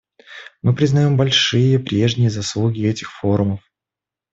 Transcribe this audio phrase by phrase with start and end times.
[0.63, 3.61] Мы признаем большие прежние заслуги этих форумов.